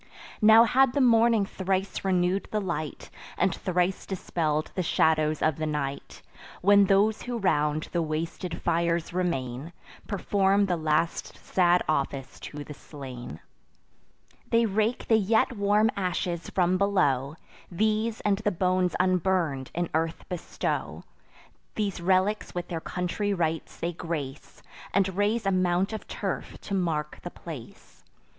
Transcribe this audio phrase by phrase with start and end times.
[0.41, 5.67] Now had the morning thrice renew'd the light, And thrice dispell'd the shadows of the
[5.67, 6.23] night,
[6.63, 9.73] When those who round the wasted fires remain,
[10.07, 13.41] Perform the last sad office to the slain.
[14.49, 17.35] They rake the yet warm ashes from below;
[17.69, 21.03] These, and the bones unburn'd, in earth bestow;
[21.75, 24.63] These relics with their country rites they grace,
[24.95, 28.03] And raise a mount of turf to mark the place.